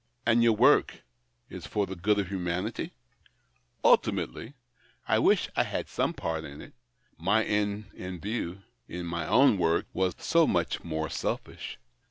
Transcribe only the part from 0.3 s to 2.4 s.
your ^ work is for the good of